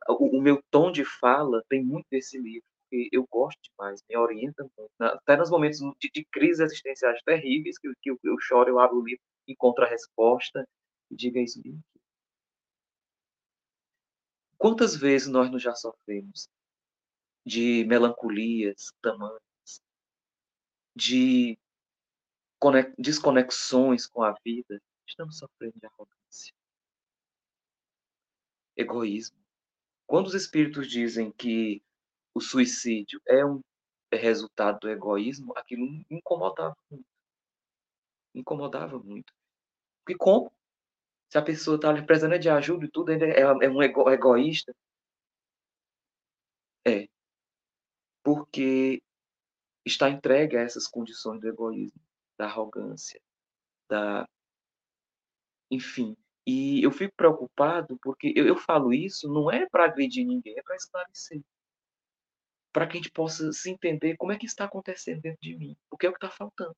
[0.09, 4.17] o, o, meu tom de fala tem muito desse livro, porque eu gosto demais, me
[4.17, 4.93] orienta muito.
[5.01, 8.99] Até nos momentos de, de crises existenciais terríveis, que, que eu, eu, choro, eu abro
[8.99, 10.67] o livro, encontro a resposta
[11.11, 11.83] e diga isso mesmo.
[14.57, 16.49] Quantas vezes nós nos já sofremos
[17.45, 19.43] de melancolias tamanhas,
[20.95, 21.59] de
[22.97, 24.81] desconexões com a vida,
[25.13, 26.55] estamos sofrendo de arrogância,
[28.77, 29.39] egoísmo.
[30.07, 31.83] Quando os espíritos dizem que
[32.35, 33.61] o suicídio é um
[34.13, 37.07] resultado do egoísmo, aquilo incomodava muito.
[38.35, 39.33] Incomodava muito.
[40.05, 40.53] Porque como?
[41.31, 44.75] Se a pessoa está precisando de ajuda e tudo, ainda é, é um ego, egoísta.
[46.87, 47.09] É.
[48.23, 49.03] Porque
[49.85, 52.01] está entregue a essas condições do egoísmo,
[52.39, 53.21] da arrogância,
[53.89, 54.29] da.
[55.73, 56.15] Enfim.
[56.47, 60.63] E eu fico preocupado porque eu, eu falo isso não é para agredir ninguém, é
[60.63, 61.43] para esclarecer.
[62.71, 65.75] Para que a gente possa se entender como é que está acontecendo dentro de mim.
[65.89, 66.77] Porque é o que está faltando.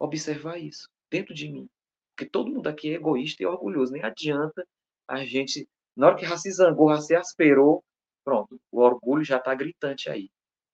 [0.00, 1.70] Observar isso dentro de mim.
[2.10, 3.92] Porque todo mundo aqui é egoísta e orgulhoso.
[3.92, 4.66] Nem adianta
[5.06, 5.68] a gente.
[5.96, 7.84] Na hora que já se zangou, se asperou,
[8.24, 10.28] pronto, o orgulho já está gritante aí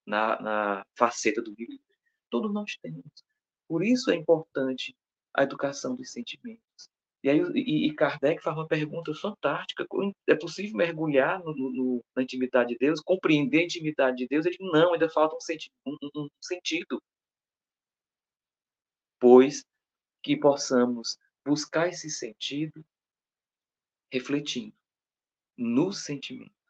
[0.07, 1.79] na, na faceta do livro.
[2.31, 3.05] Todos nós temos.
[3.69, 4.97] Por isso é importante
[5.35, 6.92] a educação dos sentimentos.
[7.23, 9.87] E aí e, Kardec faz uma pergunta fantástica:
[10.29, 14.47] é possível mergulhar no, no, na intimidade de Deus, compreender a intimidade de Deus?
[14.47, 17.01] Ele não, ainda falta um, senti um, um sentido.
[19.21, 19.65] Pois
[20.23, 22.85] que possamos buscar esse sentido
[24.13, 24.75] refletindo
[25.57, 26.63] no sentimento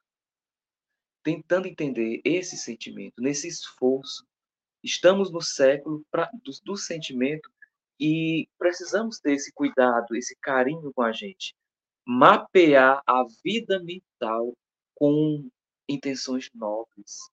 [1.23, 4.27] tentando entender esse sentimento, nesse esforço.
[4.83, 7.49] Estamos no século pra, do, do sentimento
[8.03, 11.55] e precisamos ter esse cuidado, esse carinho com a gente.
[12.05, 14.53] Mapear a vida mental
[14.93, 15.49] com
[15.88, 17.31] intenções nobres.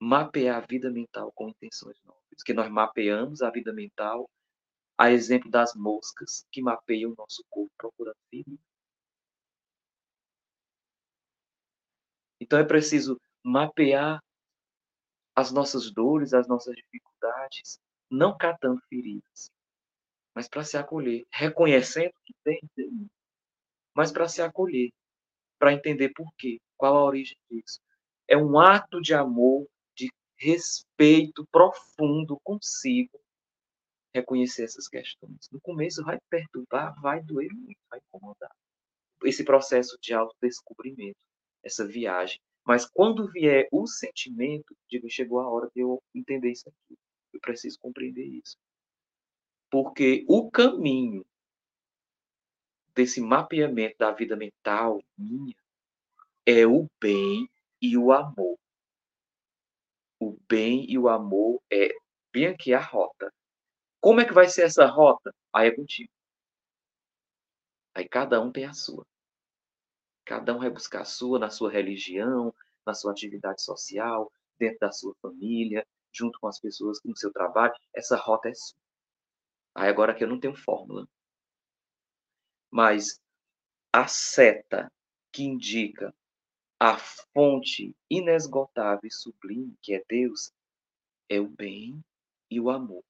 [0.00, 2.42] Mapear a vida mental com intenções nobres.
[2.42, 4.30] Que nós mapeamos a vida mental,
[4.96, 8.58] a exemplo das moscas que mapeiam o nosso corpo procurando vida.
[12.40, 14.24] Então é preciso mapear
[15.36, 17.78] as nossas dores, as nossas dificuldades,
[18.10, 19.50] não catando feridas,
[20.34, 22.60] mas para se acolher, reconhecendo que tem,
[23.94, 24.90] mas para se acolher,
[25.58, 27.80] para entender por quê, qual a origem disso.
[28.28, 29.66] É um ato de amor,
[29.96, 33.20] de respeito profundo consigo,
[34.14, 35.48] reconhecer essas questões.
[35.50, 38.54] No começo vai perturbar, vai doer muito, vai incomodar.
[39.24, 41.18] esse processo de autodescobrimento,
[41.64, 42.40] essa viagem.
[42.64, 46.96] Mas quando vier o sentimento, digo, chegou a hora de eu entender isso aqui.
[47.38, 48.56] Eu preciso compreender isso.
[49.70, 51.24] Porque o caminho
[52.94, 55.54] desse mapeamento da vida mental minha
[56.44, 57.48] é o bem
[57.80, 58.58] e o amor.
[60.18, 61.94] O bem e o amor é
[62.32, 63.32] bem aqui a rota.
[64.00, 65.32] Como é que vai ser essa rota?
[65.52, 66.10] Aí é contigo.
[67.94, 69.06] Aí cada um tem a sua.
[70.24, 72.52] Cada um vai buscar a sua na sua religião,
[72.84, 75.86] na sua atividade social, dentro da sua família,
[76.18, 77.72] junto com as pessoas no seu trabalho.
[77.94, 78.78] Essa rota é sua.
[79.74, 81.08] Aí agora que eu não tenho fórmula.
[82.70, 83.20] Mas
[83.92, 84.90] a seta
[85.32, 86.14] que indica
[86.80, 90.52] a fonte inesgotável e sublime, que é Deus,
[91.28, 92.02] é o bem
[92.50, 93.04] e o amor.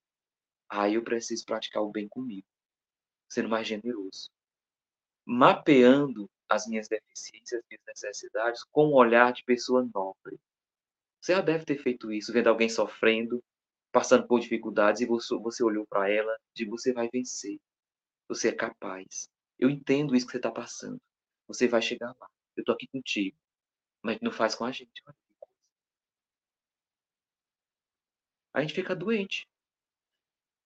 [0.68, 2.46] Aí eu preciso praticar o bem comigo,
[3.28, 4.30] sendo mais generoso,
[5.24, 10.38] mapeando as minhas deficiências, as minhas necessidades com um olhar de pessoa nobre.
[11.20, 13.42] Você já deve ter feito isso, vendo alguém sofrendo,
[13.92, 17.58] passando por dificuldades, e você, você olhou para ela e você vai vencer.
[18.28, 19.28] Você é capaz.
[19.58, 21.00] Eu entendo isso que você está passando.
[21.48, 22.28] Você vai chegar lá.
[22.56, 23.36] Eu estou aqui contigo.
[24.02, 25.02] Mas não faz com a gente.
[28.54, 29.48] A gente fica doente.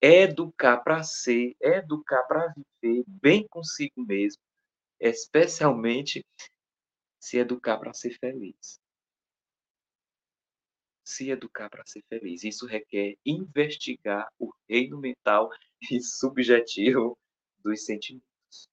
[0.01, 4.43] Educar para ser, educar para viver bem consigo mesmo,
[4.99, 6.27] especialmente
[7.21, 8.82] se educar para ser feliz.
[11.05, 12.45] Se educar para ser feliz.
[12.45, 15.51] Isso requer investigar o reino mental
[15.91, 17.19] e subjetivo
[17.63, 18.69] dos sentimentos.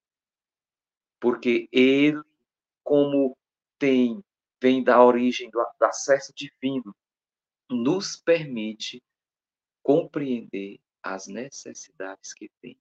[1.20, 2.22] Porque ele,
[2.82, 3.36] como
[3.78, 4.22] tem
[4.60, 6.94] vem da origem do, acesso divino,
[7.70, 9.02] nos permite
[9.82, 12.78] compreender as necessidades que tem.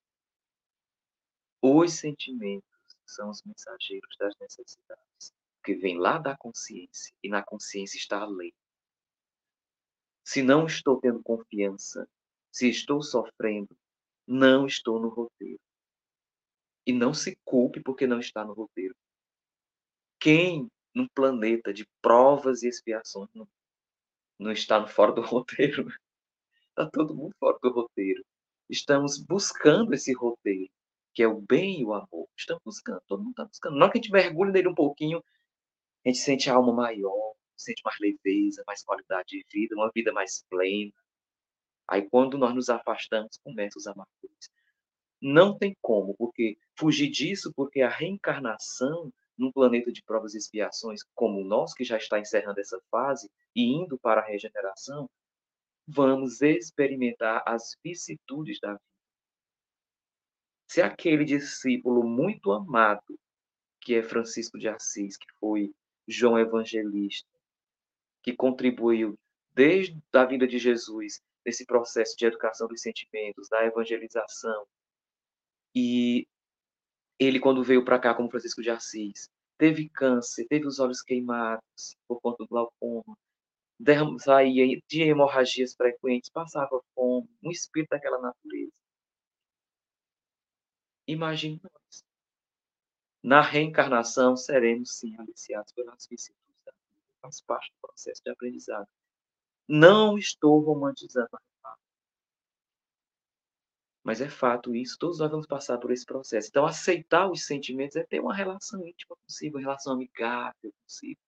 [1.61, 2.67] Os sentimentos
[3.05, 5.33] são os mensageiros das necessidades,
[5.63, 8.53] que vem lá da consciência, e na consciência está a lei.
[10.31, 12.07] Se não estou tendo confiança,
[12.51, 13.75] se estou sofrendo,
[14.27, 15.59] não estou no roteiro.
[16.85, 18.95] E não se culpe porque não está no roteiro.
[20.19, 23.27] Quem num planeta de provas e expiações.
[23.33, 23.47] Não,
[24.37, 25.91] não está fora do roteiro.
[26.69, 28.23] Está todo mundo fora do roteiro.
[28.69, 30.71] Estamos buscando esse roteiro,
[31.11, 32.29] que é o bem e o amor.
[32.37, 33.77] Estamos buscando, todo mundo está buscando.
[33.77, 35.23] Na hora que a gente mergulha nele um pouquinho,
[36.05, 40.11] a gente sente a alma maior, sente mais leveza, mais qualidade de vida, uma vida
[40.11, 40.91] mais plena.
[41.87, 44.49] Aí, quando nós nos afastamos, começam os amarguras.
[45.21, 51.01] Não tem como, porque fugir disso, porque a reencarnação num planeta de provas e expiações
[51.15, 55.09] como o nosso, que já está encerrando essa fase e indo para a regeneração,
[55.87, 58.83] vamos experimentar as vicissitudes da vida.
[60.67, 63.17] Se aquele discípulo muito amado,
[63.81, 65.73] que é Francisco de Assis, que foi
[66.07, 67.29] João Evangelista,
[68.29, 69.17] que contribuiu
[69.53, 74.65] desde a vida de Jesus nesse processo de educação dos sentimentos, da evangelização,
[75.75, 76.27] e
[77.17, 81.95] ele, quando veio para cá como Francisco de Assis, teve câncer, teve os olhos queimados
[82.07, 83.17] por conta do glaucoma,
[84.19, 88.73] saía de hemorragias frequentes, passava fome, um espírito daquela natureza.
[91.07, 92.03] Imagine nós.
[93.23, 96.48] Na reencarnação, seremos sim aliciados pelas vicissitudes.
[97.21, 98.87] Faz parte do processo de aprendizado.
[99.67, 101.39] Não estou romantizando a
[104.09, 106.47] mas é fato isso, todos nós vamos passar por esse processo.
[106.49, 111.19] Então, aceitar os sentimentos é ter uma relação íntima consigo, uma relação amigável consigo,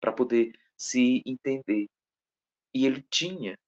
[0.00, 1.88] para poder se entender.
[2.74, 3.58] E ele tinha.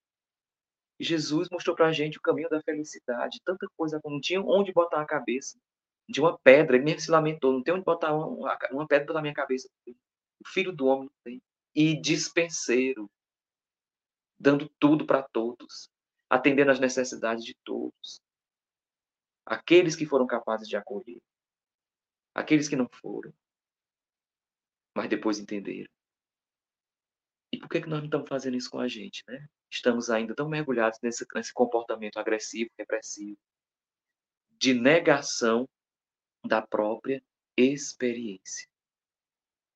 [1.01, 5.01] Jesus mostrou para a gente o caminho da felicidade, tanta coisa, não tinha onde botar
[5.03, 5.59] a cabeça.
[6.09, 9.23] De uma pedra, ele mesmo se lamentou, não tem onde botar uma, uma pedra na
[9.23, 9.69] minha cabeça.
[10.41, 11.43] O filho do homem não tem.
[11.75, 13.11] E dispenseiro,
[14.39, 15.91] dando tudo para todos
[16.35, 18.21] atendendo às necessidades de todos.
[19.47, 21.21] Aqueles que foram capazes de acolher,
[22.35, 23.33] aqueles que não foram,
[24.97, 25.91] mas depois entenderam.
[27.53, 29.47] E por que, que nós não estamos fazendo isso com a gente, né?
[29.71, 33.39] Estamos ainda tão mergulhados nesse, nesse comportamento agressivo, repressivo,
[34.51, 35.69] de negação
[36.45, 37.23] da própria
[37.57, 38.69] experiência.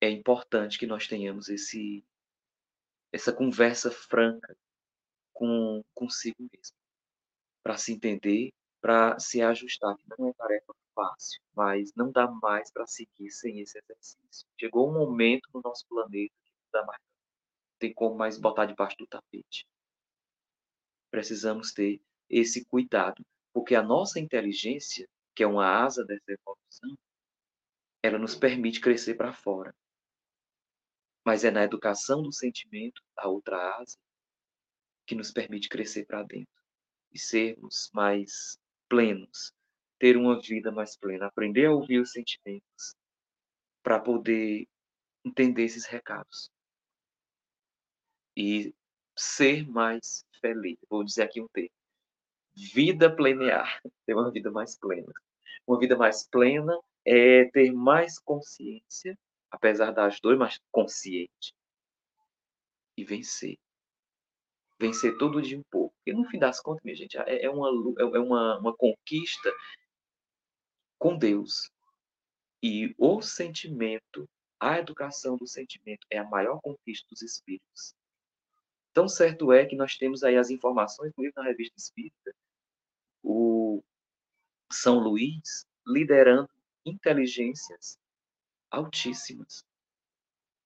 [0.00, 2.04] É importante que nós tenhamos esse,
[3.12, 4.56] essa conversa franca
[5.32, 6.76] com consigo mesmo,
[7.62, 12.86] para se entender, para se ajustar, não é tarefa fácil, mas não dá mais para
[12.86, 14.46] seguir sem esse exercício.
[14.58, 18.66] Chegou um momento no nosso planeta que não dá mais, não tem como mais botar
[18.66, 19.64] debaixo do tapete.
[21.10, 26.98] Precisamos ter esse cuidado, porque a nossa inteligência, que é uma asa dessa evolução,
[28.02, 29.74] ela nos permite crescer para fora.
[31.28, 33.98] Mas é na educação do sentimento, a outra asa,
[35.06, 36.62] que nos permite crescer para dentro
[37.12, 38.58] e sermos mais
[38.88, 39.52] plenos,
[39.98, 42.96] ter uma vida mais plena, aprender a ouvir os sentimentos
[43.82, 44.66] para poder
[45.22, 46.50] entender esses recados
[48.34, 48.74] e
[49.14, 50.78] ser mais feliz.
[50.88, 51.68] Vou dizer aqui um termo.
[52.56, 55.12] Vida plenear, ter uma vida mais plena.
[55.66, 56.74] Uma vida mais plena
[57.04, 59.14] é ter mais consciência,
[59.50, 61.54] apesar das dores, mas consciente.
[62.96, 63.58] E vencer.
[64.78, 65.94] Vencer todo dia um pouco.
[65.96, 67.68] Porque no fim das contas, minha gente, é, é uma,
[67.98, 69.52] é uma, uma conquista
[70.98, 71.70] com Deus.
[72.62, 74.28] E o sentimento,
[74.58, 77.94] a educação do sentimento é a maior conquista dos espíritos.
[78.92, 82.34] Tão certo é que nós temos aí as informações, inclusive na revista espírita,
[83.22, 83.82] o
[84.72, 86.50] São Luís liderando
[86.84, 87.96] inteligências
[88.70, 89.64] altíssimas.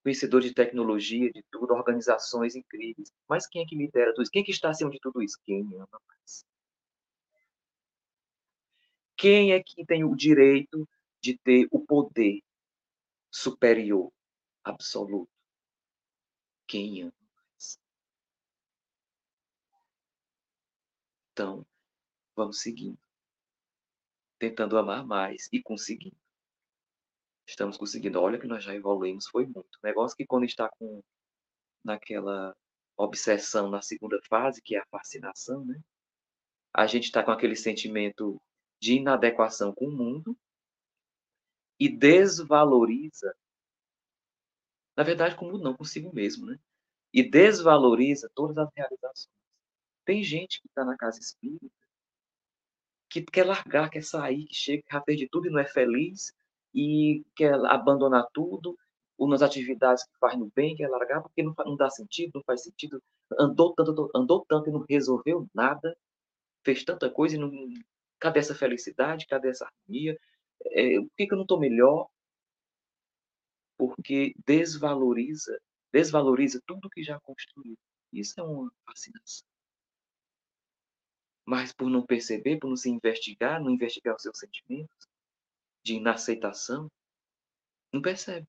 [0.03, 3.13] Conhecedor de tecnologia, de tudo, organizações incríveis.
[3.29, 4.33] Mas quem é que lidera tudo isso?
[4.33, 5.39] Quem é que está acima de tudo isso?
[5.45, 6.45] Quem ama mais?
[9.17, 10.89] Quem é que tem o direito
[11.21, 12.43] de ter o poder
[13.31, 14.13] superior,
[14.65, 15.31] absoluto?
[16.67, 17.79] Quem ama mais?
[21.33, 21.65] Então,
[22.35, 22.99] vamos seguindo.
[24.39, 26.22] Tentando amar mais e conseguindo.
[27.47, 28.21] Estamos conseguindo.
[28.21, 29.79] Olha que nós já evoluímos, foi muito.
[29.83, 31.03] Negócio que quando está com
[31.85, 32.57] naquela
[32.97, 35.81] obsessão na segunda fase, que é a fascinação, né?
[36.73, 38.41] A gente está com aquele sentimento
[38.81, 40.37] de inadequação com o mundo
[41.79, 43.35] e desvaloriza,
[44.97, 46.59] na verdade, com o mundo não, consigo mesmo, né?
[47.13, 49.29] E desvaloriza todas as realizações.
[50.05, 51.83] Tem gente que está na casa espírita
[53.13, 56.35] que quer largar, quer sair, que chega, já fez de tudo e não é feliz,
[56.75, 58.77] e quer abandonar tudo,
[59.19, 62.43] ou nas atividades que faz no bem, quer largar, porque não, não dá sentido, não
[62.43, 63.03] faz sentido,
[63.39, 65.97] andou tanto, andou tanto e não resolveu nada,
[66.65, 67.51] fez tanta coisa e não,
[68.23, 69.27] Cadê essa felicidade?
[69.27, 70.17] Cadê essa harmonia?
[70.67, 72.09] É, por que, que eu não estou melhor?
[73.77, 75.61] Porque desvaloriza,
[75.93, 77.77] desvaloriza tudo que já construiu.
[78.13, 79.45] Isso é uma fascinação.
[81.45, 85.09] Mas por não perceber, por não se investigar, não investigar os seus sentimentos
[85.83, 86.91] de inaceitação,
[87.93, 88.47] não percebe.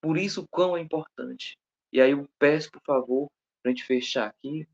[0.00, 1.58] Por isso, quão é importante.
[1.92, 3.30] E aí eu peço, por favor,
[3.62, 4.66] para a gente fechar aqui,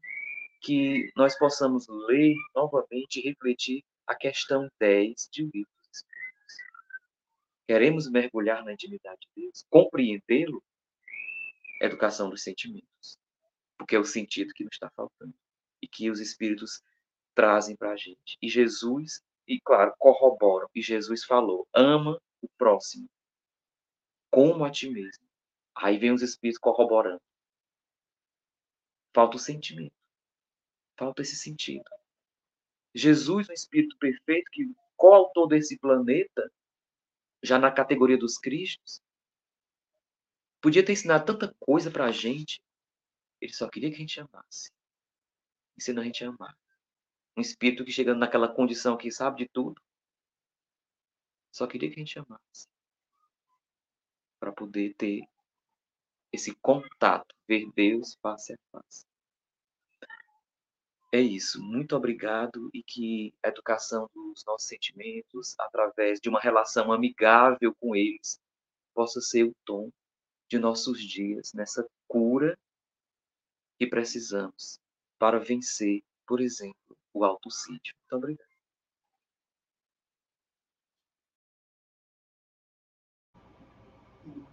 [0.60, 6.56] que nós possamos ler novamente e refletir a questão 10 de O Livro dos Espíritos.
[7.66, 10.62] Queremos mergulhar na intimidade de Deus, compreendê-lo,
[11.80, 13.18] educação dos sentimentos,
[13.78, 15.34] porque é o sentido que nos está faltando
[15.82, 16.82] e que os Espíritos
[17.34, 18.38] trazem para a gente.
[18.40, 23.08] E Jesus, e claro, corroboram, e Jesus falou: ama o próximo
[24.36, 25.24] como a ti mesmo.
[25.74, 27.22] Aí vem os Espíritos corroborando.
[29.14, 29.94] Falta o sentimento.
[30.98, 31.88] Falta esse sentido.
[32.94, 36.52] Jesus, o Espírito perfeito, que coautor desse planeta,
[37.42, 39.00] já na categoria dos Cristos,
[40.60, 42.62] podia ter ensinado tanta coisa para a gente.
[43.40, 44.70] Ele só queria que a gente amasse.
[45.78, 46.54] Ensinou a gente a amar.
[47.36, 49.80] Um espírito que chegando naquela condição que sabe de tudo,
[51.52, 52.68] só queria que a gente amasse.
[54.38, 55.22] Para poder ter
[56.32, 59.06] esse contato, ver Deus face a face.
[61.12, 61.62] É isso.
[61.62, 67.96] Muito obrigado e que a educação dos nossos sentimentos, através de uma relação amigável com
[67.96, 68.38] eles,
[68.94, 69.90] possa ser o tom
[70.48, 72.58] de nossos dias nessa cura
[73.78, 74.78] que precisamos
[75.18, 76.85] para vencer, por exemplo,
[77.16, 77.94] o autocídio.
[77.98, 78.46] Muito obrigado.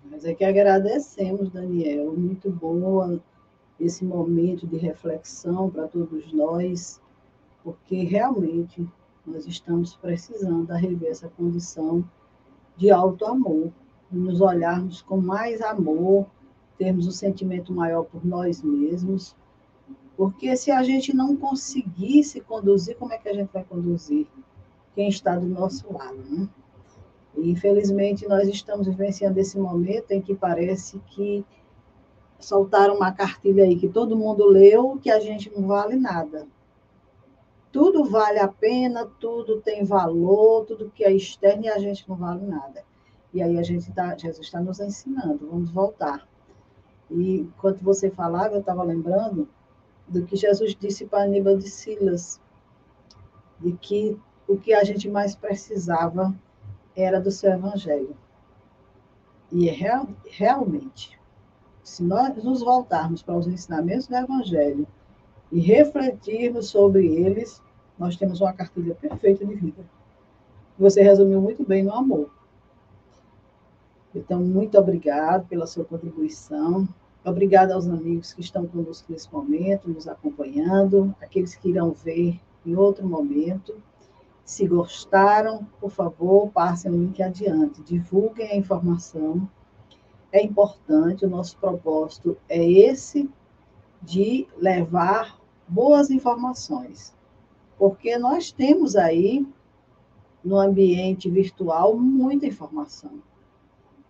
[0.05, 2.13] Nós é que agradecemos, Daniel.
[2.13, 3.21] Muito boa
[3.79, 7.01] esse momento de reflexão para todos nós,
[7.63, 8.87] porque realmente
[9.25, 12.07] nós estamos precisando rever essa condição
[12.77, 13.71] de alto amor,
[14.11, 16.27] nos olharmos com mais amor,
[16.77, 19.35] termos um sentimento maior por nós mesmos,
[20.15, 24.27] porque se a gente não conseguir se conduzir, como é que a gente vai conduzir
[24.93, 26.47] quem está do nosso lado, né?
[27.35, 31.43] E, infelizmente, nós estamos vivenciando esse momento em que parece que
[32.39, 36.47] soltaram uma cartilha aí que todo mundo leu, que a gente não vale nada.
[37.71, 42.15] Tudo vale a pena, tudo tem valor, tudo que é externo e a gente não
[42.15, 42.83] vale nada.
[43.33, 46.27] E aí a gente tá, Jesus está nos ensinando, vamos voltar.
[47.09, 49.49] E enquanto você falava, eu estava lembrando
[50.07, 52.39] do que Jesus disse para Aníbal de Silas,
[53.59, 56.33] de que o que a gente mais precisava
[56.95, 58.15] era do seu evangelho.
[59.51, 61.19] E é real, realmente,
[61.83, 64.87] se nós nos voltarmos para os ensinamentos do Evangelho
[65.51, 67.61] e refletirmos sobre eles,
[67.99, 69.83] nós temos uma cartilha perfeita de vida.
[70.79, 72.31] Você resumiu muito bem no amor.
[74.15, 76.87] Então, muito obrigado pela sua contribuição.
[77.25, 82.75] Obrigada aos amigos que estão conosco nesse momento, nos acompanhando, aqueles que irão ver em
[82.75, 83.81] outro momento.
[84.43, 89.49] Se gostaram, por favor, passem o link adiante, divulguem a informação.
[90.33, 93.29] É importante, o nosso propósito é esse
[94.01, 97.15] de levar boas informações,
[97.77, 99.47] porque nós temos aí
[100.43, 103.13] no ambiente virtual muita informação,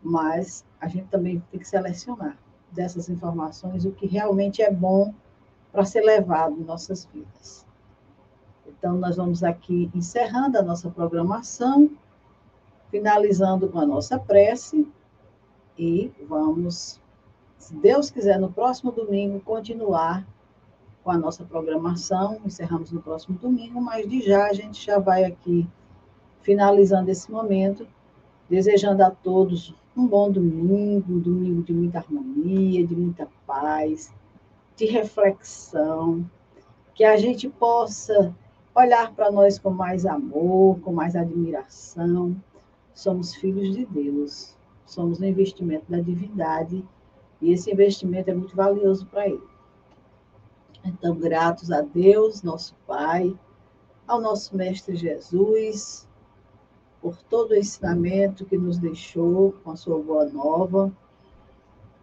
[0.01, 2.42] mas a gente também tem que selecionar
[2.73, 5.13] dessas informações o que realmente é bom
[5.71, 7.65] para ser levado em nossas vidas.
[8.67, 11.89] Então, nós vamos aqui encerrando a nossa programação,
[12.91, 14.87] finalizando com a nossa prece
[15.77, 17.01] e vamos,
[17.57, 20.25] se Deus quiser, no próximo domingo continuar
[21.03, 22.39] com a nossa programação.
[22.45, 25.67] Encerramos no próximo domingo, mas de já a gente já vai aqui
[26.41, 27.87] finalizando esse momento,
[28.49, 34.11] desejando a todos um bom domingo, um domingo de muita harmonia, de muita paz,
[34.75, 36.27] de reflexão,
[36.95, 38.35] que a gente possa
[38.75, 42.35] olhar para nós com mais amor, com mais admiração.
[42.93, 46.83] Somos filhos de Deus, somos no investimento da divindade
[47.41, 49.43] e esse investimento é muito valioso para Ele.
[50.83, 53.33] Então, gratos a Deus, nosso Pai,
[54.07, 56.07] ao nosso Mestre Jesus,
[57.03, 60.89] por todo o ensinamento que nos deixou com a sua boa nova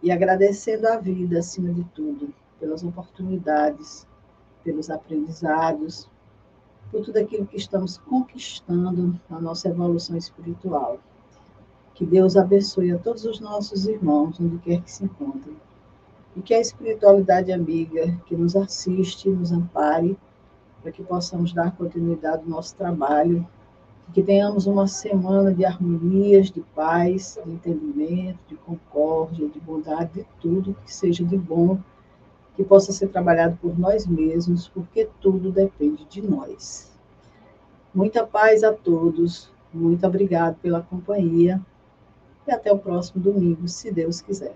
[0.03, 4.05] e agradecendo a vida, acima de tudo, pelas oportunidades,
[4.63, 6.07] pelos aprendizados,
[6.91, 10.99] por tudo aquilo que estamos conquistando na nossa evolução espiritual.
[11.95, 15.57] Que Deus abençoe a todos os nossos irmãos, onde quer que se encontrem.
[16.35, 20.15] E que a espiritualidade amiga que nos assiste, nos ampare,
[20.83, 23.47] para que possamos dar continuidade ao nosso trabalho
[24.13, 30.25] que tenhamos uma semana de harmonias, de paz, de entendimento, de concórdia, de bondade, de
[30.41, 31.79] tudo que seja de bom,
[32.55, 36.91] que possa ser trabalhado por nós mesmos, porque tudo depende de nós.
[37.93, 41.61] Muita paz a todos, muito obrigado pela companhia
[42.45, 44.55] e até o próximo domingo, se Deus quiser.